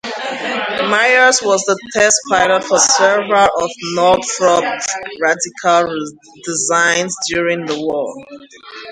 [0.89, 4.87] Myers was the test pilot for several of Northrop's
[5.21, 5.95] radical
[6.43, 8.11] designs during the war.